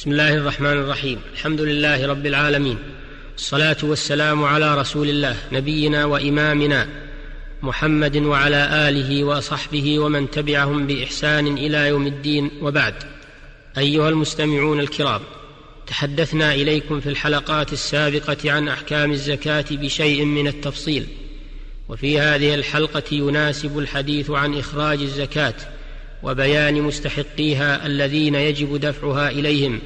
[0.00, 1.20] بسم الله الرحمن الرحيم.
[1.32, 2.78] الحمد لله رب العالمين.
[3.36, 6.88] الصلاة والسلام على رسول الله نبينا وإمامنا
[7.62, 12.50] محمد وعلى آله وصحبه ومن تبعهم بإحسان إلى يوم الدين.
[12.62, 12.94] وبعد
[13.78, 15.20] أيها المستمعون الكرام
[15.86, 21.06] تحدثنا إليكم في الحلقات السابقة عن أحكام الزكاة بشيء من التفصيل.
[21.88, 25.54] وفي هذه الحلقة يناسب الحديث عن إخراج الزكاة.
[26.22, 29.80] وبيان مستحقيها الذين يجب دفعها إليهم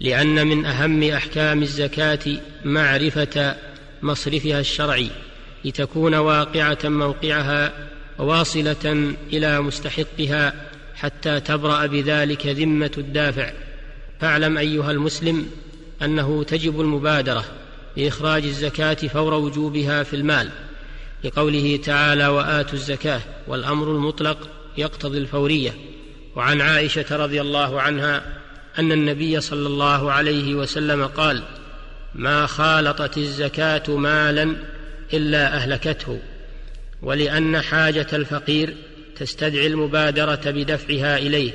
[0.00, 2.18] لأن من أهم أحكام الزكاة
[2.64, 3.56] معرفة
[4.02, 5.10] مصرفها الشرعي
[5.64, 7.72] لتكون واقعة موقعها
[8.18, 10.54] واصله إلى مستحقها
[10.94, 13.52] حتى تبرأ بذلك ذمة الدافع.
[14.20, 15.46] فاعلم أيها المسلم
[16.02, 17.44] أنه تجب المبادرة
[17.96, 20.50] بإخراج الزكاة فور وجوبها في المال
[21.24, 24.48] لقوله تعالى وآتوا الزكاة والأمر المطلق
[24.80, 25.74] يقتضي الفورية.
[26.36, 28.22] وعن عائشة رضي الله عنها
[28.78, 31.42] أن النبي صلى الله عليه وسلم قال
[32.14, 34.56] ما خالطت الزكاة مالا
[35.12, 36.18] إلا أهلكته
[37.02, 38.74] ولأن حاجة الفقير
[39.16, 41.52] تستدعي المبادرة بدفعها إليه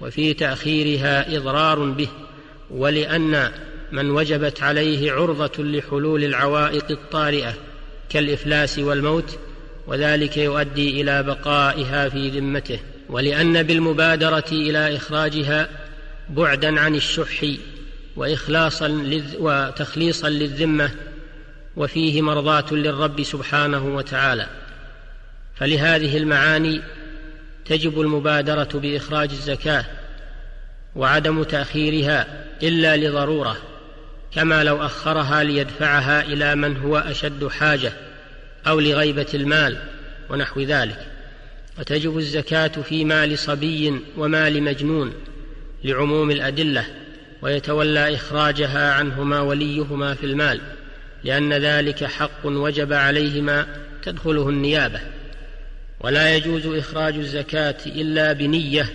[0.00, 2.08] وفي تأخيرها إضرار به
[2.70, 3.50] ولأن
[3.92, 7.54] من وجبت عليه عرضة لحلول العوائق الطارئة
[8.08, 9.38] كالإفلاس والموت
[9.86, 15.68] وذلك يؤدي إلى بقائها في ذمته ولأن بالمبادرة إلى إخراجها
[16.30, 17.44] بعدا عن الشح
[18.16, 20.90] واخلاصا وتخليصا للذمة
[21.76, 24.46] وفيه مرضاة للرب سبحانه وتعالى.
[25.54, 26.82] فلهذه المعاني
[27.64, 29.84] تجب المبادرة بإخراج الزكاة
[30.96, 33.56] وعدم تأخيرها إلا لضرورة
[34.34, 37.92] كما لو أخرها ليدفعها إلى من هو أشد حاجة.
[38.66, 39.78] أو لغيبة المال
[40.30, 41.06] ونحو ذلك.
[41.78, 45.12] وتجب الزكاة في مال صبي ومال مجنون
[45.84, 46.86] لعموم الأدلة
[47.42, 50.60] ويتولى إخراجها عنهما وليهما في المال
[51.24, 53.66] لأن ذلك حق وجب عليهما
[54.02, 55.00] تدخله النيابة.
[56.00, 58.88] ولا يجوز إخراج الزكاة إلا بنية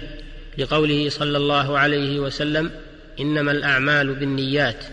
[0.58, 2.72] لقوله صلى الله عليه وسلم
[3.20, 4.84] إنما الأعمال بالنيات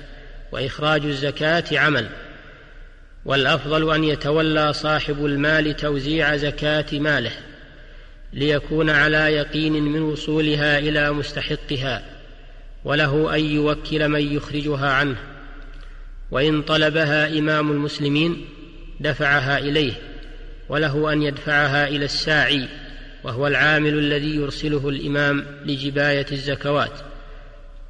[0.53, 2.09] وإخراج الزكاة عمل.
[3.27, 7.33] والأفضل أن يتولى صاحب المال توزيع زكاة ماله
[8.33, 12.03] ليكون على يقين من وصولها إلى مستحقها
[12.85, 15.17] وله أن يوكل من يخرجها عنه.
[16.31, 18.47] وإن طلبها إمام المسلمين
[19.01, 19.93] دفعها إليه
[20.69, 22.69] وله أن يدفعها إلى الساعي
[23.25, 26.93] وهو العامل الذي يرسله الإمام لجباية الزكوات.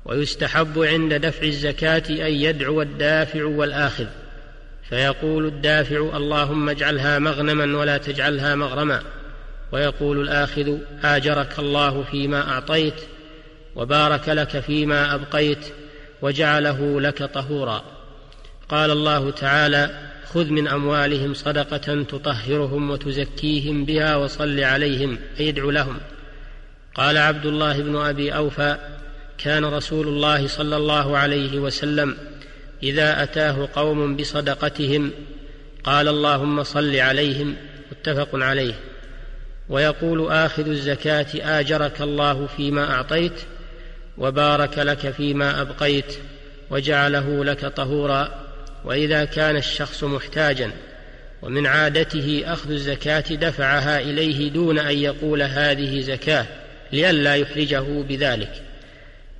[0.05, 4.07] ويستحب عند دفع الزكاة أن يدعو الدافع والآخذ.
[4.91, 9.03] فيقول الدافع اللهم اجعلها مغنما ولا تجعلها مغرما
[9.73, 13.01] ويقول الآخذ آجرك الله فيما أعطيت
[13.77, 15.67] وبارك لك فيما أبقيت
[16.23, 17.85] وجعله لك طهورا.
[18.69, 19.91] قال الله تعالى
[20.33, 25.97] خذ من أموالهم صدقة تطهرهم وتزكيهم بها وصل عليهم اي ادع لهم.
[26.95, 28.77] قال عبد الله بن أبي أوفى
[29.39, 32.17] كان رسول الله صلى الله عليه وسلم
[32.83, 35.13] إذا أتاه قوم بصدقتهم
[35.85, 37.57] قال اللهم صل عليهم
[37.93, 38.75] متفق عليه.
[39.69, 43.41] ويقول آخذ الزكاة آجرك الله فيما أعطيت
[44.19, 46.19] وبارك لك فيما أبقيت
[46.71, 48.47] وجعله لك طهورا.
[48.85, 50.71] وإذا كان الشخص محتاجا
[51.43, 56.47] ومن عادته أخذ الزكاة دفعها إليه دون أن يقول هذه زكاة
[56.93, 58.63] لئلا يحرجه بذلك.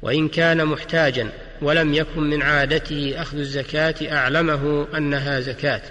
[0.03, 1.29] وإن كان محتاجا
[1.63, 5.83] ولم يكن من عادته أخذ الزكاة أعلمه أنها زكاة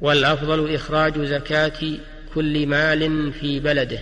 [0.00, 1.80] والأفضل إخراج زكاة
[2.34, 3.98] كل مال في بلده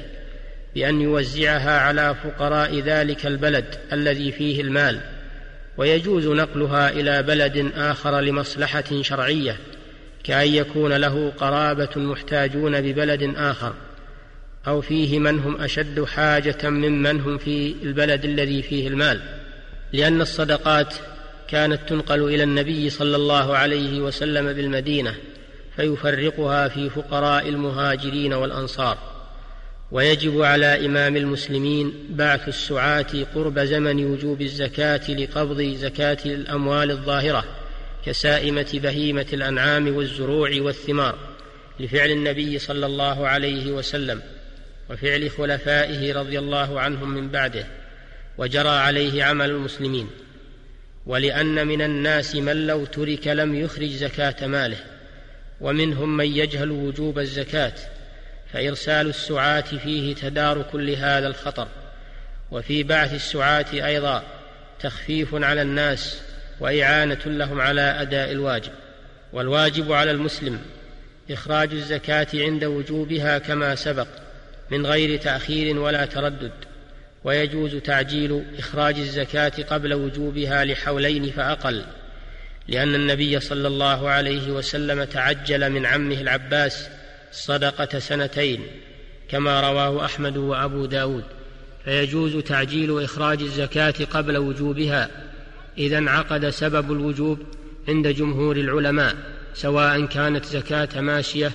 [0.74, 5.00] بأن يوزعها على فقراء ذلك البلد الذي فيه المال
[5.76, 9.56] ويجوز نقلها إلى بلد آخر لمصلحة شرعية
[10.24, 13.74] كأن يكون له قرابة محتاجون ببلد آخر
[14.66, 19.20] أو فيه من هم أشد حاجة ممن هم في البلد الذي فيه المال.
[19.94, 20.94] لأن الصدقات
[21.49, 25.14] كانت تنقل إلى النبي صلى الله عليه وسلم بالمدينة
[25.76, 28.99] فيفرقها في فقراء المهاجرين والأنصار.
[29.93, 37.44] ويجب على إمام المسلمين بعث السعاة قرب زمن وجوب الزكاة لقبض زكاة الأموال الظاهرة
[38.06, 41.19] كسائمة بهيمة الأنعام والزروع والثمار
[41.81, 44.23] لفعل النبي صلى الله عليه وسلم
[44.90, 47.83] وفعل خلفائه رضي الله عنهم من بعده.
[48.38, 50.10] وجرى عليه عمل المسلمين
[51.06, 54.78] ولأن من الناس من لو ترك لم يخرج زكاة ماله
[55.60, 57.75] ومنهم من يجهل وجوب الزكاة
[58.52, 61.69] فإرسال السعاة فيه تدارك لهذا الخطر
[62.50, 64.22] وفي بعث السعاة أيضا
[64.80, 66.22] تخفيف على الناس
[66.60, 68.72] وإعانة لهم على أداء الواجب
[69.32, 70.60] والواجب على المسلم
[71.30, 74.06] إخراج الزكاة عند وجوبها كما سبق
[74.70, 76.52] من غير تأخير ولا تردد.
[77.25, 81.85] ويجوز تعجيل إخراج الزكاة قبل وجوبها لحولين فأقل
[82.69, 86.88] لأن النبي صلى الله عليه وسلم تعجل من عمه العباس
[87.32, 88.61] صدقة سنتين
[89.29, 91.25] كما رواه أحمد وأبو داود.
[91.85, 95.11] فيجوز تعجيل إخراج الزكاة قبل وجوبها
[95.79, 97.38] إذا انعقد سبب الوجوب
[97.88, 99.17] عند جمهور العلماء
[99.55, 101.53] سواء كانت زكاة ماشية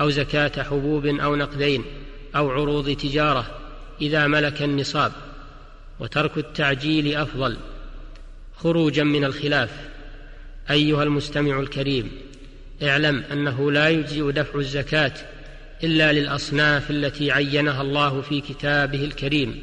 [0.00, 1.84] أو زكاة حبوب أو نقدين
[2.36, 3.57] أو عروض تجارة.
[4.00, 5.12] إذا ملك النصاب
[6.00, 7.56] وترك التعجيل أفضل
[8.56, 9.70] خروجا من الخلاف.
[10.70, 12.10] أيها المستمع الكريم
[12.82, 15.12] اعلم أنه لا يجزئ دفع الزكاة
[15.84, 19.62] إلا للأصناف التي عينها الله في كتابه الكريم.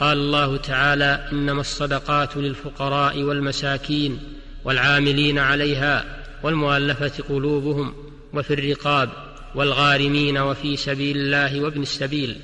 [0.00, 4.20] قال الله تعالى إنما الصدقات للفقراء والمساكين
[4.64, 6.04] والعاملين عليها
[6.42, 7.94] والمؤلفة قلوبهم
[8.32, 9.10] وفي الرقاب
[9.54, 12.36] والغارمين وفي سبيل الله وابن السبيل.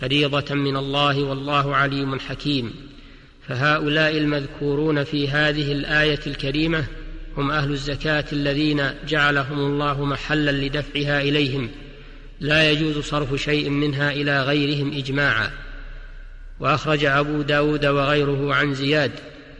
[0.00, 2.74] فريضة من الله والله عليم حكيم.
[3.48, 6.84] فهؤلاء المذكورون في هذه الآية الكريمة
[7.36, 11.70] هم أهل الزكاة الذين جعلهم الله محلا لدفعها إليهم.
[12.40, 15.50] لا يجوز صرف شيء منها إلى غيرهم اجماعا.
[16.60, 19.12] وأخرج أبو داود وغيره عن زياد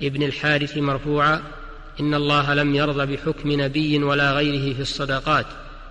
[0.02, 1.42] ابن الحارث مرفوعا
[2.00, 5.46] إن الله لم يرض بحكم نبي ولا غيره في الصدقات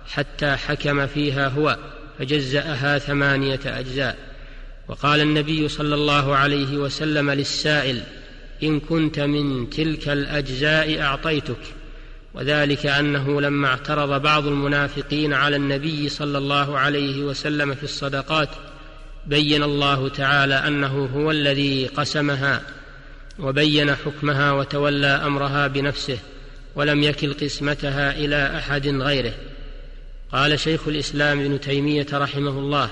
[0.06, 1.78] حتى حكم فيها هو
[2.18, 4.29] فجزأها ثمانية أجزاء.
[4.90, 8.02] وقال النبي صلى الله عليه وسلم للسائل
[8.62, 11.58] إن كنت من تلك الأجزاء أعطيتك.
[12.34, 18.48] وذلك أنه لما اعترض بعض المنافقين على النبي صلى الله عليه وسلم في الصدقات
[19.26, 22.62] بين الله تعالى أنه هو الذي قسمها
[23.38, 26.18] وبين حكمها وتولى أمرها بنفسه
[26.74, 29.34] ولم يكل قسمتها إلى أحد غيره.
[30.32, 32.90] قال شيخ الإسلام ابن تيمية رحمه الله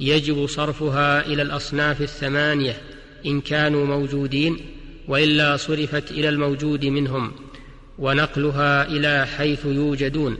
[0.00, 2.76] يجب صرفها إلى الأصناف الثمانية
[3.26, 4.60] إن كانوا موجودين
[5.08, 7.32] وإلا صرفت إلى الموجود منهم
[7.98, 10.38] ونقلها إلى حيث يوجدون.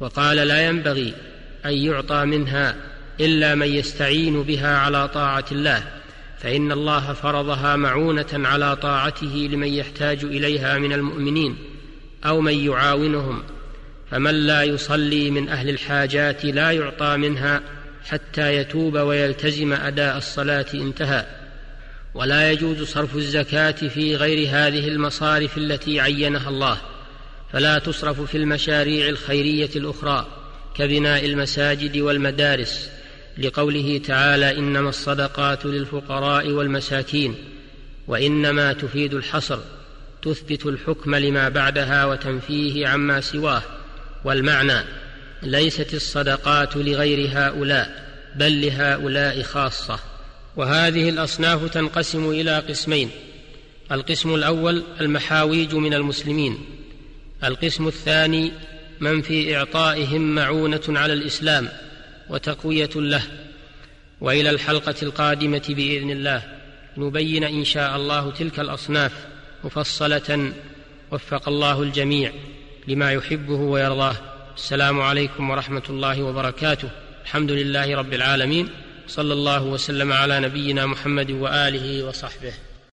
[0.00, 1.14] وقال لا ينبغي
[1.66, 2.76] أن يعطى منها
[3.20, 5.82] إلا من يستعين بها على طاعة الله
[6.38, 11.56] فإن الله فرضها معونة على طاعته لمن يحتاج إليها من المؤمنين
[12.24, 13.42] أو من يعاونهم.
[14.10, 17.60] فمن لا يصلي من أهل الحاجات لا يعطى منها
[18.04, 21.26] حتى يتوب ويلتزم أداء الصلاة انتهى.
[22.14, 26.78] ولا يجوز صرف الزكاة في غير هذه المصارف التي عينها الله.
[27.52, 30.26] فلا تصرف في المشاريع الخيرية الأخرى
[30.74, 32.90] كبناء المساجد والمدارس.
[33.38, 37.34] لقوله تعالى إنما الصدقات للفقراء والمساكين.
[38.06, 39.58] وإنما تفيد الحصر
[40.22, 43.62] تثبت الحكم لما بعدها وتنفيه عما سواه.
[44.24, 45.03] والمعنى
[45.44, 48.04] ليست الصدقات لغير هؤلاء
[48.36, 49.98] بل لهؤلاء خاصة.
[50.56, 53.10] وهذه الأصناف تنقسم إلى قسمين.
[53.92, 56.58] القسم الأول المحاويج من المسلمين.
[57.44, 58.52] القسم الثاني
[59.00, 61.68] من في إعطائهم معونة على الإسلام
[62.30, 63.22] وتقوية له.
[64.20, 66.42] وإلى الحلقة القادمة بإذن الله
[66.96, 69.12] نبين إن شاء الله تلك الأصناف
[69.64, 70.52] مفصلة
[71.10, 72.32] وفق الله الجميع
[72.88, 74.33] لما يحبه ويرضاه.
[74.56, 76.88] السلام عليكم ورحمة الله وبركاته.
[77.22, 78.68] الحمد لله رب العالمين.
[79.08, 82.52] صلى الله وسلم على نبينا محمد وآله وصحبه.